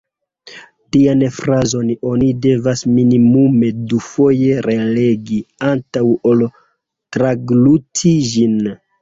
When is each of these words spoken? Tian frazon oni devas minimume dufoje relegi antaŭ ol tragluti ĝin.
Tian 0.95 1.19
frazon 1.33 1.91
oni 2.11 2.29
devas 2.45 2.81
minimume 2.93 3.69
dufoje 3.91 4.57
relegi 4.69 5.39
antaŭ 5.69 6.03
ol 6.33 6.43
tragluti 7.19 8.17
ĝin. 8.33 8.59